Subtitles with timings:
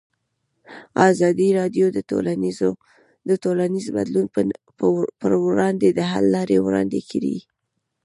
[1.09, 1.85] ازادي راډیو
[3.29, 4.25] د ټولنیز بدلون
[5.21, 7.37] پر وړاندې د حل لارې وړاندې کړي.